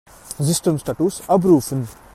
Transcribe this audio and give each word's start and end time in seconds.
Systemstatus 0.39 1.29
abrufen! 1.29 1.87